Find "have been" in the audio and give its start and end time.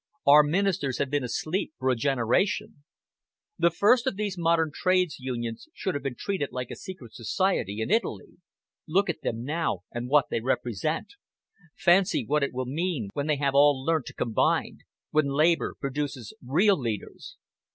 0.97-1.23, 5.93-6.15